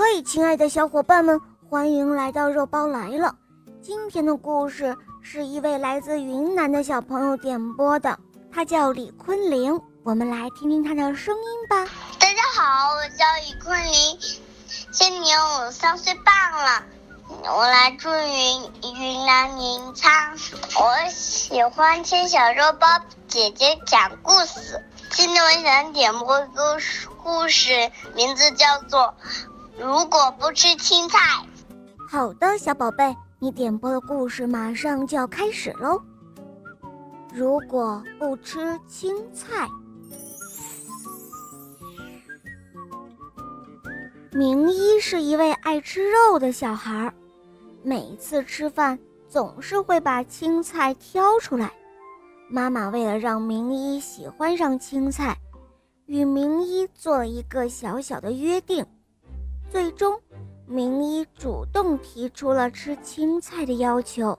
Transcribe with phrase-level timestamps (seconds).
[0.00, 3.34] 嘿，亲爱的小伙伴们，欢迎来到肉包来了。
[3.82, 8.16] 今天的故事是一位来自云南的小朋友点播的，
[8.52, 9.80] 他叫李坤林。
[10.04, 11.84] 我们来听听他的声音吧。
[12.20, 14.18] 大家好，我叫李坤林，
[14.92, 16.84] 今年我三岁半了，
[17.52, 20.38] 我来自云云南临沧，
[20.78, 22.86] 我喜欢听小肉包
[23.26, 24.80] 姐姐讲故事。
[25.10, 26.78] 今天我想点播一个
[27.20, 29.12] 故事，名字叫做。
[29.78, 31.18] 如果不吃青菜，
[32.10, 36.02] 好的，小宝贝，你点播的故事马上就要开始喽。
[37.32, 39.68] 如果不吃青菜，
[44.32, 47.14] 明一是一位爱吃肉的小孩儿，
[47.84, 51.72] 每次吃饭总是会把青菜挑出来。
[52.50, 55.38] 妈妈为了让明一喜欢上青菜，
[56.06, 58.84] 与明一做了一个小小的约定。
[59.70, 60.18] 最终，
[60.66, 64.36] 明一主动提出了吃青菜的要求，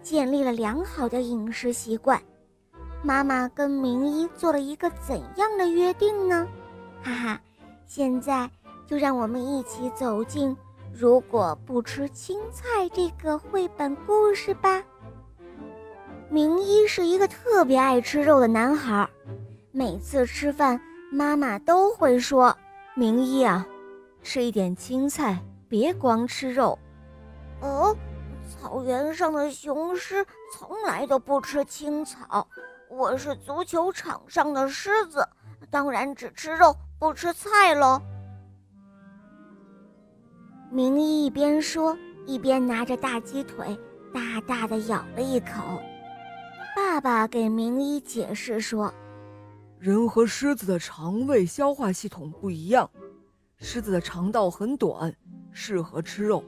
[0.00, 2.20] 建立了良好的饮食习惯。
[3.02, 6.46] 妈妈跟明一做了一个怎样的约定呢？
[7.02, 7.40] 哈哈，
[7.84, 8.48] 现在
[8.86, 10.50] 就让我们一起走进
[10.92, 14.82] 《如果不吃青菜》这个绘本故事吧。
[16.28, 19.08] 明一是一个特别爱吃肉的男孩，
[19.72, 22.56] 每次吃饭，妈妈都会说
[22.94, 23.66] ：“明一啊。”
[24.22, 26.78] 吃一点青菜，别光吃肉。
[27.60, 27.96] 哦，
[28.48, 32.46] 草原上的雄狮从来都不吃青草。
[32.88, 35.26] 我是足球场上的狮子，
[35.70, 38.00] 当然只吃肉不吃菜喽。
[40.70, 43.78] 明一一边说，一边拿着大鸡腿
[44.12, 45.80] 大大的咬了一口。
[46.76, 48.92] 爸爸给明一解释说
[49.78, 52.88] ：“人和狮子的肠胃消化系统不一样。”
[53.62, 55.14] 狮子的肠道很短，
[55.52, 56.42] 适合吃肉；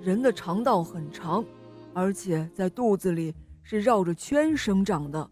[0.00, 1.44] 人的肠道很长，
[1.92, 5.30] 而且在肚子里是绕着圈生长的。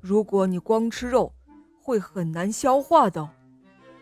[0.00, 1.32] 如果你光吃肉，
[1.80, 3.26] 会很难消化的。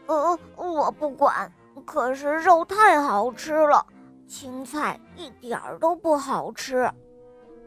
[0.06, 1.52] 呃，我不管，
[1.84, 3.84] 可是肉太好吃了，
[4.26, 6.90] 青菜一点儿都不好吃。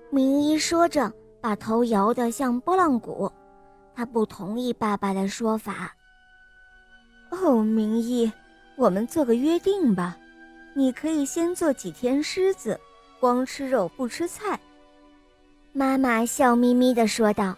[0.10, 3.32] 明一说着，把头摇得像拨浪鼓。
[3.94, 5.96] 他不同意爸爸的说法。
[7.30, 8.30] 哦，明一。
[8.76, 10.18] 我们做个约定吧，
[10.74, 12.80] 你可以先做几天狮子，
[13.20, 14.60] 光吃肉不吃菜。
[15.72, 17.56] 妈妈笑眯眯地说道：“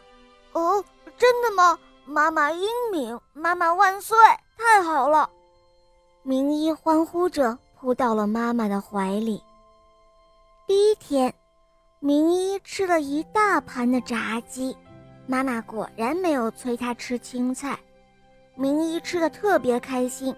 [0.53, 0.83] 哦，
[1.17, 1.77] 真的吗？
[2.05, 4.17] 妈妈英明，妈妈万岁！
[4.57, 5.29] 太好了！”
[6.23, 9.41] 明一欢呼着扑到了妈妈的怀里。
[10.67, 11.33] 第一天，
[11.99, 14.75] 明一吃了一大盘的炸鸡，
[15.25, 17.77] 妈妈果然没有催他吃青菜，
[18.55, 20.35] 明一吃的特别开心。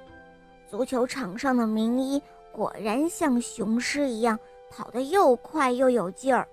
[0.69, 2.21] 足球场上的明一
[2.51, 4.37] 果然像雄狮一样
[4.69, 6.47] 跑得又快又有劲儿。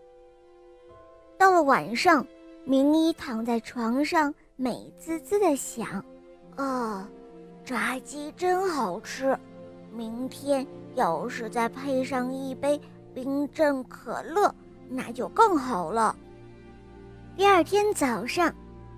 [1.37, 2.27] 到了晚上，
[2.65, 6.03] 明一躺在床上美滋滋地想
[6.56, 7.06] ：“啊，
[7.62, 9.38] 炸鸡真好吃！
[9.93, 12.81] 明天要是再配上一杯
[13.15, 14.54] 冰镇可乐，
[14.88, 16.16] 那就更好了。”
[17.37, 18.54] 第二天早上，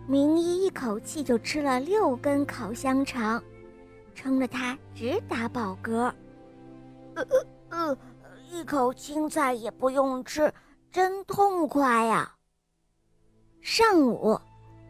[0.07, 3.43] 明一一口气就吃了六根烤香肠。
[4.21, 6.13] 撑得他直打饱嗝，
[7.15, 7.25] 呃
[7.69, 7.97] 呃呃，
[8.51, 10.53] 一口青菜也不用吃，
[10.91, 12.35] 真痛快呀！
[13.61, 14.37] 上午，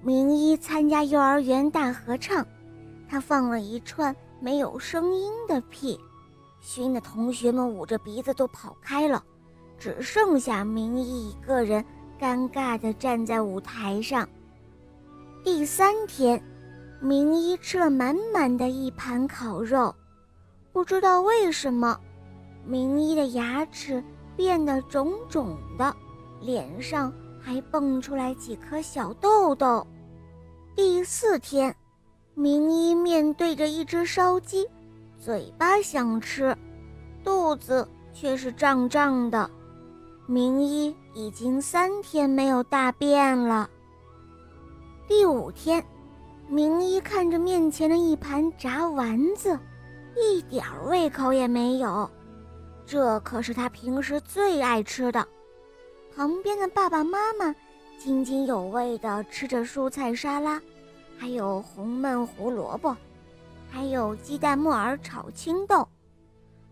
[0.00, 2.46] 明一参加幼儿园大合唱，
[3.06, 6.00] 他放了一串没有声音的屁，
[6.58, 9.22] 熏的同学们捂着鼻子都跑开了，
[9.78, 11.84] 只剩下明一一个人
[12.18, 14.26] 尴尬地站在舞台上。
[15.44, 16.42] 第三天。
[17.00, 19.94] 明一吃了满满的一盘烤肉，
[20.72, 21.96] 不知道为什么，
[22.66, 24.02] 明一的牙齿
[24.36, 25.94] 变得肿肿的，
[26.40, 29.86] 脸上还蹦出来几颗小痘痘。
[30.74, 31.74] 第四天，
[32.34, 34.68] 明一面对着一只烧鸡，
[35.20, 36.56] 嘴巴想吃，
[37.22, 39.48] 肚子却是胀胀的。
[40.26, 43.70] 明一已经三天没有大便了。
[45.06, 45.84] 第五天。
[46.50, 49.58] 明一看着面前的一盘炸丸子，
[50.16, 52.10] 一点胃口也没有。
[52.86, 55.28] 这可是他平时最爱吃的。
[56.16, 57.54] 旁边的爸爸妈妈
[57.98, 60.60] 津津有味地吃着蔬菜沙拉，
[61.18, 62.96] 还有红焖胡萝卜，
[63.70, 65.86] 还有鸡蛋木耳炒青豆。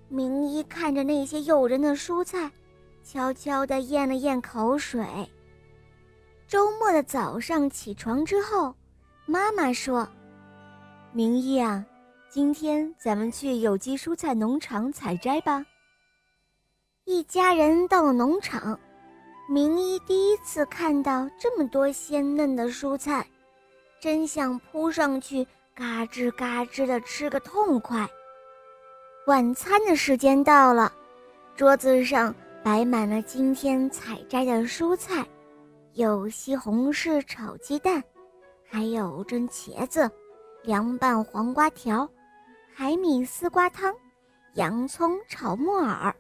[0.09, 2.51] 明一看着那些诱人的蔬菜，
[3.05, 5.05] 悄悄地咽了咽口水。
[6.49, 8.75] 周末的早上起床之后。
[9.29, 10.09] 妈妈说
[11.13, 11.85] ：“明一啊，
[12.29, 15.67] 今天咱们去有机蔬菜农场采摘吧。
[17.07, 18.79] 一家人到了农场，
[19.49, 23.27] 明一第一次看到这么多鲜嫩的蔬菜，
[24.01, 25.45] 真想扑上去
[25.75, 28.09] 嘎吱嘎吱的吃个痛快。
[29.27, 30.93] 晚餐的时间到了，
[31.57, 32.33] 桌子上
[32.63, 35.27] 摆满了今天采摘的蔬菜，
[35.95, 38.01] 有西红柿炒鸡蛋，
[38.69, 40.11] 还有蒸茄子，
[40.63, 42.09] 凉拌黄瓜条。
[42.75, 43.95] 海米丝瓜汤，
[44.55, 46.15] 洋葱炒木耳。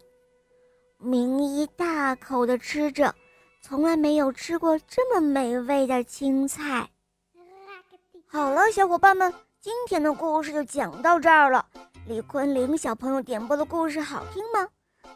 [0.99, 3.15] 明一大口的吃着，
[3.61, 6.89] 从来没有吃过这么美味的青菜。
[8.27, 11.67] 好了，小伙伴们，今天的故事就讲到这儿了。
[12.07, 14.69] 李坤玲小朋友点播的故事好听吗？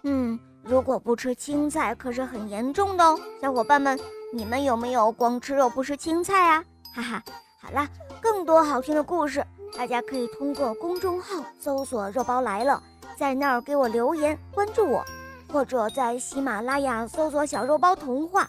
[0.03, 3.19] 嗯，如果不吃青菜，可是很严重的哦。
[3.41, 3.99] 小伙伴们，
[4.35, 6.65] 你们有没有光吃肉不吃青菜啊？
[6.93, 7.23] 哈哈，
[7.61, 7.89] 好啦，
[8.21, 9.45] 更多好听的故事。
[9.77, 12.83] 大家可以通过公众号搜索“肉包来了”，
[13.17, 15.05] 在那儿给我留言关注我，
[15.53, 18.49] 或者在喜马拉雅搜索“小肉包童话”。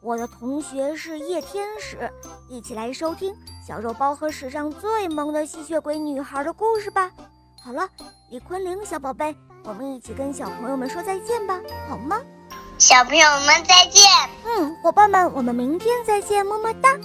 [0.00, 2.10] 我的同学是叶天使，
[2.48, 3.34] 一起来收听
[3.66, 7.10] 小肉包和史上最萌的吸血鬼女孩的故事吧。
[7.62, 7.86] 好了，
[8.30, 12.18] 李坤玲小宝贝，我们一起跟小朋友们说再见吧，好吗？
[12.78, 14.08] 小朋友们再见。
[14.46, 16.96] 嗯，伙伴们，我们明天再见，么么哒。